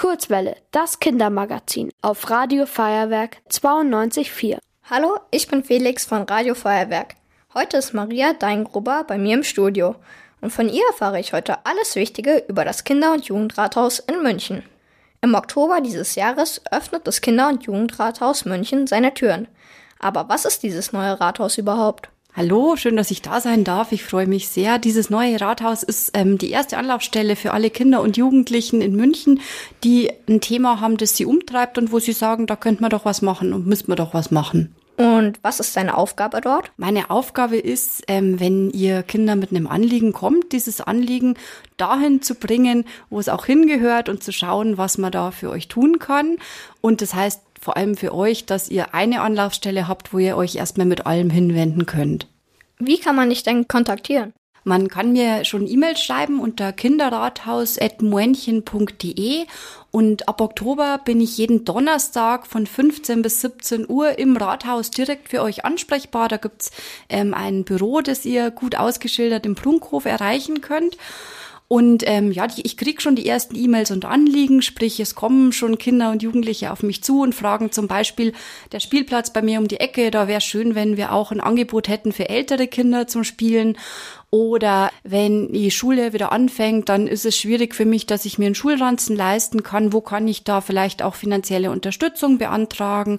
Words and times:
Kurzwelle, 0.00 0.56
das 0.70 0.98
Kindermagazin 0.98 1.90
auf 2.00 2.30
Radio 2.30 2.64
Feuerwerk 2.64 3.36
92.4. 3.50 4.56
Hallo, 4.88 5.18
ich 5.30 5.46
bin 5.46 5.62
Felix 5.62 6.06
von 6.06 6.22
Radio 6.22 6.54
Feuerwerk. 6.54 7.16
Heute 7.52 7.76
ist 7.76 7.92
Maria 7.92 8.32
Deingruber 8.32 9.04
bei 9.06 9.18
mir 9.18 9.34
im 9.34 9.42
Studio 9.42 9.96
und 10.40 10.54
von 10.54 10.70
ihr 10.70 10.82
erfahre 10.86 11.20
ich 11.20 11.34
heute 11.34 11.66
alles 11.66 11.96
Wichtige 11.96 12.42
über 12.48 12.64
das 12.64 12.84
Kinder- 12.84 13.12
und 13.12 13.26
Jugendrathaus 13.26 13.98
in 13.98 14.22
München. 14.22 14.62
Im 15.20 15.34
Oktober 15.34 15.82
dieses 15.82 16.14
Jahres 16.14 16.62
öffnet 16.70 17.06
das 17.06 17.20
Kinder- 17.20 17.50
und 17.50 17.64
Jugendrathaus 17.64 18.46
München 18.46 18.86
seine 18.86 19.12
Türen. 19.12 19.48
Aber 19.98 20.30
was 20.30 20.46
ist 20.46 20.62
dieses 20.62 20.94
neue 20.94 21.20
Rathaus 21.20 21.58
überhaupt? 21.58 22.08
Hallo, 22.36 22.76
schön, 22.76 22.96
dass 22.96 23.10
ich 23.10 23.22
da 23.22 23.40
sein 23.40 23.64
darf. 23.64 23.90
Ich 23.90 24.04
freue 24.04 24.28
mich 24.28 24.48
sehr. 24.48 24.78
Dieses 24.78 25.10
neue 25.10 25.40
Rathaus 25.40 25.82
ist 25.82 26.12
ähm, 26.14 26.38
die 26.38 26.50
erste 26.50 26.78
Anlaufstelle 26.78 27.34
für 27.34 27.52
alle 27.52 27.70
Kinder 27.70 28.00
und 28.00 28.16
Jugendlichen 28.16 28.80
in 28.80 28.94
München, 28.94 29.40
die 29.82 30.12
ein 30.28 30.40
Thema 30.40 30.80
haben, 30.80 30.96
das 30.96 31.16
sie 31.16 31.26
umtreibt 31.26 31.76
und 31.76 31.90
wo 31.90 31.98
sie 31.98 32.12
sagen, 32.12 32.46
da 32.46 32.54
könnte 32.54 32.82
man 32.82 32.90
doch 32.90 33.04
was 33.04 33.20
machen 33.20 33.52
und 33.52 33.66
müsste 33.66 33.88
man 33.88 33.96
doch 33.96 34.14
was 34.14 34.30
machen. 34.30 34.76
Und 34.96 35.40
was 35.42 35.58
ist 35.58 35.76
deine 35.76 35.96
Aufgabe 35.96 36.40
dort? 36.40 36.70
Meine 36.76 37.10
Aufgabe 37.10 37.56
ist, 37.56 38.04
ähm, 38.06 38.38
wenn 38.38 38.70
ihr 38.70 39.02
Kinder 39.02 39.34
mit 39.34 39.50
einem 39.50 39.66
Anliegen 39.66 40.12
kommt, 40.12 40.52
dieses 40.52 40.80
Anliegen 40.80 41.34
dahin 41.78 42.22
zu 42.22 42.36
bringen, 42.36 42.84
wo 43.08 43.18
es 43.18 43.28
auch 43.28 43.46
hingehört 43.46 44.08
und 44.08 44.22
zu 44.22 44.30
schauen, 44.30 44.78
was 44.78 44.98
man 44.98 45.10
da 45.10 45.32
für 45.32 45.50
euch 45.50 45.66
tun 45.66 45.98
kann. 45.98 46.36
Und 46.80 47.00
das 47.02 47.14
heißt, 47.14 47.40
vor 47.60 47.76
allem 47.76 47.96
für 47.96 48.14
euch, 48.14 48.46
dass 48.46 48.70
ihr 48.70 48.94
eine 48.94 49.20
Anlaufstelle 49.20 49.86
habt, 49.86 50.12
wo 50.12 50.18
ihr 50.18 50.36
euch 50.36 50.56
erstmal 50.56 50.86
mit 50.86 51.06
allem 51.06 51.30
hinwenden 51.30 51.86
könnt. 51.86 52.26
Wie 52.78 52.98
kann 52.98 53.16
man 53.16 53.28
dich 53.28 53.42
denn 53.42 53.68
kontaktieren? 53.68 54.32
Man 54.64 54.88
kann 54.88 55.12
mir 55.12 55.44
schon 55.46 55.66
E-Mails 55.66 56.02
schreiben 56.02 56.38
unter 56.38 56.70
kinderrathaus.moenchen.de 56.72 59.46
und 59.90 60.28
ab 60.28 60.42
Oktober 60.42 61.00
bin 61.04 61.20
ich 61.20 61.36
jeden 61.38 61.64
Donnerstag 61.64 62.46
von 62.46 62.66
15 62.66 63.22
bis 63.22 63.40
17 63.40 63.88
Uhr 63.88 64.18
im 64.18 64.36
Rathaus 64.36 64.90
direkt 64.90 65.30
für 65.30 65.40
euch 65.42 65.64
ansprechbar. 65.64 66.28
Da 66.28 66.36
gibt's 66.36 66.72
ähm, 67.08 67.32
ein 67.32 67.64
Büro, 67.64 68.02
das 68.02 68.26
ihr 68.26 68.50
gut 68.50 68.76
ausgeschildert 68.76 69.46
im 69.46 69.54
Prunkhof 69.54 70.04
erreichen 70.04 70.60
könnt. 70.60 70.98
Und 71.72 72.02
ähm, 72.04 72.32
ja, 72.32 72.48
ich 72.56 72.76
krieg 72.76 73.00
schon 73.00 73.14
die 73.14 73.28
ersten 73.28 73.54
E-Mails 73.54 73.92
und 73.92 74.04
Anliegen, 74.04 74.60
sprich 74.60 74.98
es 74.98 75.14
kommen 75.14 75.52
schon 75.52 75.78
Kinder 75.78 76.10
und 76.10 76.20
Jugendliche 76.20 76.72
auf 76.72 76.82
mich 76.82 77.04
zu 77.04 77.20
und 77.20 77.32
fragen 77.32 77.70
zum 77.70 77.86
Beispiel, 77.86 78.32
der 78.72 78.80
Spielplatz 78.80 79.32
bei 79.32 79.40
mir 79.40 79.60
um 79.60 79.68
die 79.68 79.78
Ecke, 79.78 80.10
da 80.10 80.26
wäre 80.26 80.40
schön, 80.40 80.74
wenn 80.74 80.96
wir 80.96 81.12
auch 81.12 81.30
ein 81.30 81.40
Angebot 81.40 81.86
hätten 81.86 82.10
für 82.10 82.28
ältere 82.28 82.66
Kinder 82.66 83.06
zum 83.06 83.22
Spielen. 83.22 83.78
Oder 84.32 84.92
wenn 85.02 85.52
die 85.52 85.72
Schule 85.72 86.12
wieder 86.12 86.30
anfängt, 86.30 86.88
dann 86.88 87.08
ist 87.08 87.26
es 87.26 87.36
schwierig 87.36 87.74
für 87.74 87.84
mich, 87.84 88.06
dass 88.06 88.24
ich 88.24 88.38
mir 88.38 88.46
einen 88.46 88.54
Schulranzen 88.54 89.16
leisten 89.16 89.64
kann. 89.64 89.92
Wo 89.92 90.00
kann 90.00 90.28
ich 90.28 90.44
da 90.44 90.60
vielleicht 90.60 91.02
auch 91.02 91.16
finanzielle 91.16 91.72
Unterstützung 91.72 92.38
beantragen? 92.38 93.18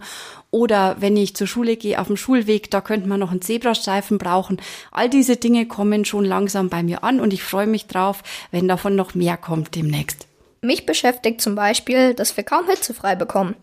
Oder 0.52 0.96
wenn 1.00 1.18
ich 1.18 1.36
zur 1.36 1.48
Schule 1.48 1.76
gehe 1.76 2.00
auf 2.00 2.08
dem 2.08 2.16
Schulweg, 2.16 2.72
da 2.72 2.80
könnte 2.80 3.10
man 3.10 3.20
noch 3.20 3.32
einen 3.32 3.42
Zebrastreifen 3.42 4.20
brauchen. 4.20 4.62
All 4.92 5.10
diese 5.10 5.36
Dinge 5.36 5.66
kommen 5.66 6.06
schon 6.06 6.24
langsam 6.24 6.70
bei 6.70 6.82
mir 6.82 7.04
an 7.04 7.20
und 7.20 7.34
ich 7.34 7.44
freue 7.44 7.68
mich 7.68 7.88
drauf, 7.88 8.24
wenn 8.52 8.70
davon 8.70 8.96
noch 8.96 9.14
mehr 9.14 9.36
kommt 9.36 9.76
demnächst. 9.76 10.28
Mich 10.62 10.86
beschäftigt 10.86 11.42
zum 11.42 11.56
Beispiel, 11.56 12.14
dass 12.14 12.38
wir 12.38 12.46
kaum 12.46 12.68
hitzefrei 12.70 13.16
bekommen. 13.16 13.56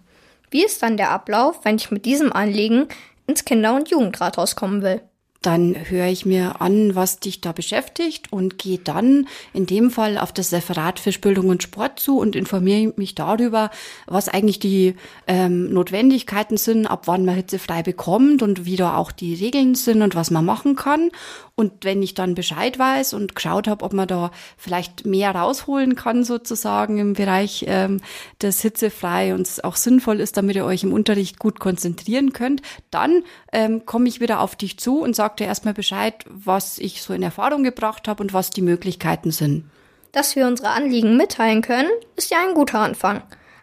Wie 0.51 0.65
ist 0.65 0.83
dann 0.83 0.99
der 0.99 1.11
Ablauf, 1.11 1.61
wenn 1.65 1.77
ich 1.77 1.91
mit 1.91 2.05
diesem 2.05 2.31
Anliegen 2.31 2.89
ins 3.27 3.47
Kinder- 3.47 3.75
und 3.75 3.89
Jugendrathaus 3.89 4.55
kommen 4.55 4.83
will? 4.83 5.01
Dann 5.43 5.77
höre 5.89 6.07
ich 6.07 6.27
mir 6.27 6.61
an, 6.61 6.97
was 6.97 7.21
dich 7.21 7.41
da 7.41 7.53
beschäftigt 7.53 8.33
und 8.33 8.59
gehe 8.59 8.79
dann 8.79 9.29
in 9.53 9.67
dem 9.67 9.91
Fall 9.91 10.19
auf 10.19 10.33
das 10.33 10.53
Referat 10.53 10.99
für 10.99 11.13
Bildung 11.13 11.49
und 11.49 11.63
Sport 11.63 12.01
zu 12.01 12.19
und 12.19 12.35
informiere 12.35 12.93
mich 12.97 13.15
darüber, 13.15 13.71
was 14.07 14.29
eigentlich 14.29 14.59
die 14.59 14.95
ähm, 15.27 15.73
Notwendigkeiten 15.73 16.57
sind, 16.57 16.87
ab 16.87 17.03
wann 17.07 17.25
man 17.25 17.37
hitzefrei 17.37 17.83
bekommt 17.83 18.43
und 18.43 18.65
wie 18.65 18.77
da 18.77 18.97
auch 18.97 19.13
die 19.13 19.35
Regeln 19.35 19.75
sind 19.75 20.03
und 20.03 20.15
was 20.15 20.31
man 20.31 20.45
machen 20.45 20.75
kann. 20.75 21.11
Und 21.55 21.85
wenn 21.85 22.03
ich 22.03 22.15
dann 22.15 22.37
Bescheid 22.37 22.79
weiß 22.79 23.15
und 23.15 23.35
geschaut 23.35 23.67
habe, 23.67 23.85
ob 23.85 23.93
man 23.93 24.07
da 24.07 24.31
vielleicht 24.57 25.07
mehr 25.07 25.33
rausholen 25.35 25.97
kann, 25.97 26.23
sozusagen 26.23 26.99
im 26.99 27.15
Bereich 27.15 27.65
ähm, 27.67 28.01
des 28.41 28.63
Hitzefrei 28.63 29.35
und 29.35 29.41
es 29.41 29.63
auch 29.65 29.75
sinnvoll 29.75 30.21
ist, 30.21 30.37
damit 30.37 30.55
ihr 30.55 30.65
euch 30.65 30.85
im 30.85 30.93
Unterricht 30.93 31.41
gut 31.41 31.59
konzentrieren 31.59 32.33
könnt, 32.33 32.63
dann 32.93 33.25
ähm, 33.53 33.87
komme 33.87 34.09
ich 34.09 34.21
wieder 34.21 34.41
auf 34.41 34.55
dich 34.55 34.79
zu 34.79 35.01
und 35.01 35.17
sage 35.17 35.28
dir 35.37 35.47
erstmal 35.47 35.75
Bescheid, 35.75 36.25
was 36.29 36.79
ich 36.79 37.03
so 37.03 37.13
in 37.13 37.23
Erfahrung 37.23 37.63
gebracht 37.63 38.09
habe 38.09 38.23
und 38.23 38.33
was 38.33 38.51
die 38.51 38.63
Möglichkeiten 38.63 39.31
sind. 39.31 39.71
Dass 40.13 40.37
wir 40.37 40.47
unsere 40.47 40.71
Anliegen 40.71 41.17
mitteilen 41.17 41.63
können, 41.63 41.91
ist 42.17 42.31
ja 42.31 42.39
ein 42.47 42.55
guter 42.55 42.81
Anfang. 42.81 43.23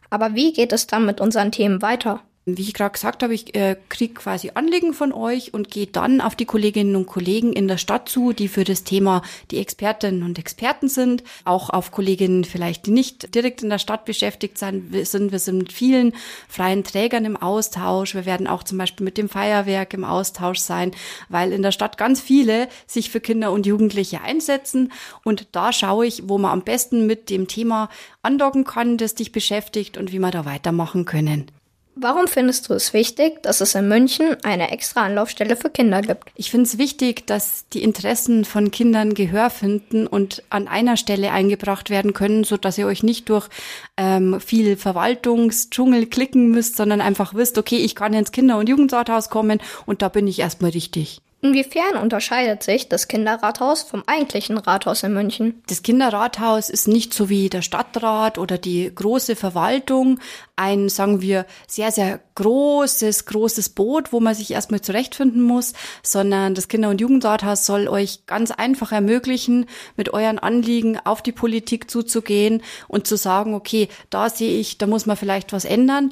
Aber 0.09 0.35
wie 0.35 0.53
geht 0.53 0.71
es 0.71 0.87
dann 0.87 1.05
mit 1.05 1.19
unseren 1.19 1.51
Themen 1.51 1.81
weiter? 1.81 2.21
Wie 2.47 2.61
ich 2.61 2.75
gerade 2.75 2.91
gesagt 2.91 3.23
habe, 3.23 3.33
ich 3.33 3.55
äh, 3.55 3.75
kriege 3.89 4.13
quasi 4.13 4.51
Anliegen 4.53 4.93
von 4.93 5.11
euch 5.11 5.55
und 5.55 5.71
gehe 5.71 5.87
dann 5.87 6.21
auf 6.21 6.35
die 6.35 6.45
Kolleginnen 6.45 6.95
und 6.95 7.07
Kollegen 7.07 7.53
in 7.53 7.67
der 7.67 7.79
Stadt 7.79 8.07
zu, 8.07 8.33
die 8.33 8.47
für 8.47 8.63
das 8.63 8.83
Thema 8.83 9.23
die 9.49 9.57
Expertinnen 9.57 10.21
und 10.21 10.37
Experten 10.37 10.87
sind. 10.87 11.23
Auch 11.43 11.71
auf 11.71 11.89
Kolleginnen 11.89 12.43
vielleicht, 12.43 12.85
die 12.85 12.91
nicht 12.91 13.33
direkt 13.33 13.63
in 13.63 13.71
der 13.71 13.79
Stadt 13.79 14.05
beschäftigt 14.05 14.59
sind. 14.59 14.93
Wir 14.93 15.07
sind, 15.07 15.31
wir 15.31 15.39
sind 15.39 15.57
mit 15.57 15.73
vielen 15.73 16.13
freien 16.47 16.83
Trägern 16.83 17.25
im 17.25 17.35
Austausch. 17.35 18.13
Wir 18.13 18.27
werden 18.27 18.45
auch 18.45 18.61
zum 18.61 18.77
Beispiel 18.77 19.05
mit 19.05 19.17
dem 19.17 19.27
Feuerwerk 19.27 19.95
im 19.95 20.03
Austausch 20.03 20.59
sein, 20.59 20.91
weil 21.29 21.51
in 21.51 21.63
der 21.63 21.71
Stadt 21.71 21.97
ganz 21.97 22.21
viele 22.21 22.67
sich 22.85 23.09
für 23.09 23.21
Kinder 23.21 23.51
und 23.51 23.65
Jugendliche 23.65 24.21
einsetzen. 24.21 24.91
Und 25.23 25.47
da 25.53 25.73
schaue 25.73 26.05
ich, 26.05 26.29
wo 26.29 26.37
man 26.37 26.51
am 26.51 26.61
besten 26.61 27.07
mit 27.07 27.31
dem 27.31 27.47
Thema 27.47 27.89
andocken 28.21 28.65
kann, 28.65 28.99
das 28.99 29.15
dich 29.15 29.31
beschäftigt 29.31 29.97
und 29.97 30.11
wie 30.11 30.19
wir 30.19 30.29
da 30.29 30.45
weitermachen 30.45 31.05
können. 31.05 31.49
Warum 31.97 32.27
findest 32.27 32.67
du 32.67 32.73
es 32.73 32.91
wichtig, 32.93 33.41
dass 33.43 33.61
es 33.61 33.73
in 33.73 33.87
München 33.87 34.35
eine 34.43 34.71
extra 34.71 35.03
Anlaufstelle 35.03 35.55
für 35.55 35.69
Kinder 35.69 36.01
gibt? 36.01 36.29
Ich 36.35 36.51
finde 36.51 36.65
es 36.65 36.77
wichtig, 36.77 37.25
dass 37.25 37.69
die 37.69 37.83
Interessen 37.83 38.43
von 38.43 38.69
Kindern 38.69 39.13
Gehör 39.13 39.49
finden 39.49 40.05
und 40.05 40.43
an 40.49 40.67
einer 40.67 40.97
Stelle 40.97 41.31
eingebracht 41.31 41.89
werden 41.89 42.11
können, 42.11 42.43
so 42.43 42.57
dass 42.57 42.77
ihr 42.77 42.85
euch 42.85 43.01
nicht 43.01 43.29
durch 43.29 43.47
ähm, 43.95 44.41
viel 44.41 44.75
Verwaltungsdschungel 44.75 46.07
klicken 46.07 46.51
müsst, 46.51 46.75
sondern 46.75 46.99
einfach 46.99 47.33
wisst, 47.33 47.57
okay, 47.57 47.77
ich 47.77 47.95
kann 47.95 48.13
ins 48.13 48.33
Kinder- 48.33 48.57
und 48.57 48.67
Jugendrathaus 48.67 49.29
kommen 49.29 49.61
und 49.85 50.01
da 50.01 50.09
bin 50.09 50.27
ich 50.27 50.39
erstmal 50.39 50.71
richtig. 50.71 51.21
Inwiefern 51.45 52.01
unterscheidet 52.01 52.63
sich 52.63 52.89
das 52.89 53.07
Kinderrathaus 53.07 53.83
vom 53.83 54.03
eigentlichen 54.07 54.57
Rathaus 54.57 55.03
in 55.03 55.13
München? 55.13 55.61
Das 55.67 55.83
Kinderrathaus 55.83 56.71
ist 56.71 56.87
nicht 56.87 57.13
so 57.13 57.29
wie 57.29 57.49
der 57.49 57.61
Stadtrat 57.61 58.39
oder 58.39 58.57
die 58.57 58.91
große 58.93 59.35
Verwaltung 59.35 60.19
ein, 60.55 60.89
sagen 60.89 61.21
wir, 61.21 61.45
sehr, 61.67 61.91
sehr 61.91 62.19
großes, 62.33 63.25
großes 63.27 63.69
Boot, 63.69 64.11
wo 64.11 64.19
man 64.19 64.33
sich 64.33 64.49
erstmal 64.49 64.81
zurechtfinden 64.81 65.43
muss, 65.43 65.73
sondern 66.01 66.55
das 66.55 66.67
Kinder- 66.67 66.89
und 66.89 66.99
Jugendrathaus 66.99 67.67
soll 67.67 67.87
euch 67.89 68.25
ganz 68.25 68.49
einfach 68.49 68.91
ermöglichen, 68.91 69.67
mit 69.95 70.13
euren 70.13 70.39
Anliegen 70.39 70.97
auf 71.03 71.21
die 71.21 71.31
Politik 71.31 71.91
zuzugehen 71.91 72.63
und 72.87 73.05
zu 73.05 73.17
sagen, 73.17 73.53
okay, 73.53 73.87
da 74.09 74.31
sehe 74.31 74.59
ich, 74.59 74.79
da 74.79 74.87
muss 74.87 75.05
man 75.05 75.15
vielleicht 75.15 75.53
was 75.53 75.65
ändern. 75.65 76.11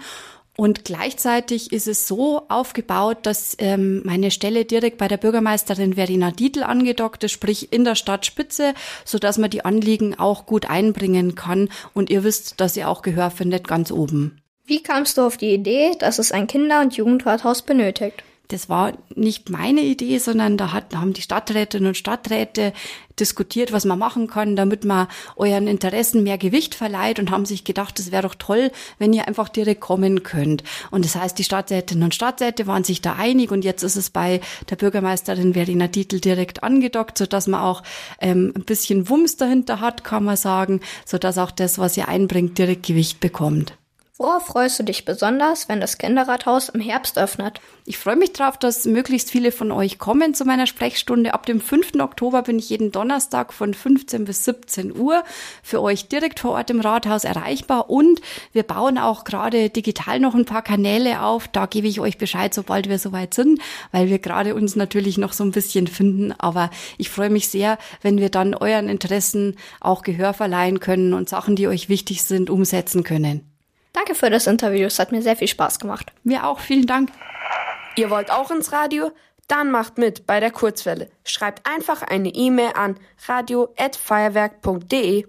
Und 0.55 0.85
gleichzeitig 0.85 1.71
ist 1.71 1.87
es 1.87 2.07
so 2.07 2.43
aufgebaut, 2.47 3.19
dass 3.23 3.55
ähm, 3.57 4.01
meine 4.05 4.29
Stelle 4.29 4.65
direkt 4.65 4.99
bei 4.99 5.07
der 5.07 5.17
Bürgermeisterin 5.17 5.95
Verena 5.95 6.29
Dietl 6.31 6.61
angedockt 6.61 7.23
ist, 7.23 7.31
sprich 7.31 7.73
in 7.73 7.83
der 7.83 7.95
Stadtspitze, 7.95 8.75
so 9.03 9.17
dass 9.17 9.39
man 9.39 9.49
die 9.49 9.65
Anliegen 9.65 10.17
auch 10.19 10.45
gut 10.45 10.69
einbringen 10.69 11.33
kann. 11.33 11.69
Und 11.93 12.11
ihr 12.11 12.23
wisst, 12.23 12.61
dass 12.61 12.77
ihr 12.77 12.87
auch 12.87 13.01
Gehör 13.01 13.31
findet 13.31 13.67
ganz 13.67 13.91
oben. 13.91 14.41
Wie 14.65 14.83
kamst 14.83 15.17
du 15.17 15.23
auf 15.23 15.37
die 15.37 15.53
Idee, 15.53 15.91
dass 15.99 16.19
es 16.19 16.31
ein 16.31 16.47
Kinder- 16.47 16.81
und 16.81 16.95
Jugendrathaus 16.95 17.63
benötigt? 17.63 18.23
Das 18.53 18.69
war 18.69 18.93
nicht 19.15 19.49
meine 19.49 19.81
Idee, 19.81 20.19
sondern 20.19 20.57
da, 20.57 20.71
hat, 20.71 20.93
da 20.93 21.01
haben 21.01 21.13
die 21.13 21.23
Stadträtinnen 21.23 21.87
und 21.87 21.97
Stadträte 21.97 22.71
diskutiert, 23.19 23.71
was 23.71 23.83
man 23.83 23.97
machen 23.97 24.27
kann, 24.27 24.55
damit 24.55 24.85
man 24.85 25.07
euren 25.37 25.67
Interessen 25.67 26.21
mehr 26.21 26.37
Gewicht 26.37 26.75
verleiht 26.75 27.17
und 27.17 27.31
haben 27.31 27.45
sich 27.45 27.63
gedacht, 27.63 27.97
es 27.97 28.11
wäre 28.11 28.21
doch 28.21 28.35
toll, 28.35 28.71
wenn 28.99 29.11
ihr 29.11 29.27
einfach 29.27 29.50
direkt 29.50 29.81
kommen 29.81 30.21
könnt. 30.21 30.63
Und 30.91 31.03
das 31.03 31.15
heißt, 31.15 31.35
die 31.39 31.44
Stadträtinnen 31.44 32.03
und 32.03 32.13
Stadträte 32.13 32.67
waren 32.67 32.83
sich 32.83 33.01
da 33.01 33.13
einig 33.13 33.50
und 33.50 33.65
jetzt 33.65 33.81
ist 33.81 33.95
es 33.95 34.11
bei 34.11 34.39
der 34.69 34.75
Bürgermeisterin 34.75 35.53
Verena 35.53 35.88
Dietl 35.88 36.19
direkt 36.19 36.61
angedockt, 36.61 37.17
so 37.17 37.25
dass 37.25 37.47
man 37.47 37.61
auch 37.61 37.81
ähm, 38.21 38.53
ein 38.56 38.65
bisschen 38.65 39.09
Wumms 39.09 39.35
dahinter 39.35 39.79
hat, 39.79 40.03
kann 40.03 40.23
man 40.23 40.38
sagen, 40.38 40.79
so 41.06 41.17
dass 41.17 41.39
auch 41.39 41.49
das, 41.49 41.79
was 41.79 41.97
ihr 41.97 42.07
einbringt, 42.07 42.59
direkt 42.59 42.85
Gewicht 42.85 43.19
bekommt. 43.19 43.73
Worauf 44.23 44.45
freust 44.45 44.79
du 44.79 44.83
dich 44.83 45.03
besonders, 45.03 45.67
wenn 45.67 45.81
das 45.81 45.97
Kinderrathaus 45.97 46.69
im 46.69 46.79
Herbst 46.79 47.17
öffnet? 47.17 47.59
Ich 47.83 47.97
freue 47.97 48.15
mich 48.15 48.31
darauf, 48.31 48.57
dass 48.57 48.85
möglichst 48.85 49.29
viele 49.29 49.51
von 49.51 49.69
euch 49.69 49.99
kommen 49.99 50.33
zu 50.33 50.45
meiner 50.45 50.65
Sprechstunde. 50.65 51.33
Ab 51.33 51.45
dem 51.45 51.59
5. 51.59 51.95
Oktober 51.99 52.41
bin 52.41 52.57
ich 52.57 52.69
jeden 52.69 52.93
Donnerstag 52.93 53.51
von 53.51 53.73
15 53.73 54.23
bis 54.23 54.45
17 54.45 54.97
Uhr 54.97 55.25
für 55.61 55.81
euch 55.81 56.07
direkt 56.07 56.39
vor 56.39 56.51
Ort 56.51 56.69
im 56.69 56.79
Rathaus 56.79 57.25
erreichbar 57.25 57.89
und 57.89 58.21
wir 58.53 58.63
bauen 58.63 58.97
auch 58.97 59.25
gerade 59.25 59.69
digital 59.69 60.21
noch 60.21 60.35
ein 60.35 60.45
paar 60.45 60.61
Kanäle 60.61 61.21
auf. 61.21 61.49
Da 61.49 61.65
gebe 61.65 61.87
ich 61.87 61.99
euch 61.99 62.17
Bescheid, 62.17 62.53
sobald 62.53 62.87
wir 62.87 62.99
soweit 62.99 63.33
sind, 63.33 63.59
weil 63.91 64.07
wir 64.07 64.19
gerade 64.19 64.55
uns 64.55 64.77
natürlich 64.77 65.17
noch 65.17 65.33
so 65.33 65.43
ein 65.43 65.51
bisschen 65.51 65.87
finden. 65.87 66.31
Aber 66.31 66.69
ich 66.97 67.09
freue 67.09 67.29
mich 67.29 67.49
sehr, 67.49 67.77
wenn 68.01 68.19
wir 68.19 68.29
dann 68.29 68.55
euren 68.55 68.87
Interessen 68.87 69.57
auch 69.81 70.01
Gehör 70.01 70.33
verleihen 70.33 70.79
können 70.79 71.13
und 71.13 71.27
Sachen, 71.27 71.57
die 71.57 71.67
euch 71.67 71.89
wichtig 71.89 72.23
sind, 72.23 72.49
umsetzen 72.49 73.03
können. 73.03 73.52
Danke 73.94 74.16
für 74.16 74.30
das 74.30 74.48
Interview, 74.48 74.88
es 74.88 75.00
hat 75.00 75.12
mir 75.12 75.22
sehr 75.22 75.36
viel 75.36 75.48
Spaß 75.48 75.80
gemacht. 75.80 76.12
Mir 76.24 76.45
auch, 76.45 76.60
vielen 76.60 76.88
Dank. 76.88 77.10
Ihr 77.95 78.10
wollt 78.10 78.31
auch 78.31 78.51
ins 78.51 78.72
Radio? 78.72 79.12
Dann 79.48 79.72
macht 79.72 79.98
mit 79.98 80.25
bei 80.25 80.40
der 80.40 80.51
Kurzwelle. 80.51 81.10
Schreibt 81.25 81.69
einfach 81.69 82.01
eine 82.01 82.30
E-Mail 82.30 82.72
an 82.75 82.98
radio@feuerwerk.de. 83.28 85.25